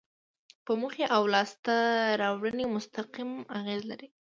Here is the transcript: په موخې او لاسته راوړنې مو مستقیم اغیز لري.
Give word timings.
په 0.65 0.71
موخې 0.81 1.05
او 1.15 1.23
لاسته 1.33 1.75
راوړنې 2.21 2.65
مو 2.67 2.73
مستقیم 2.75 3.31
اغیز 3.59 3.81
لري. 3.91 4.07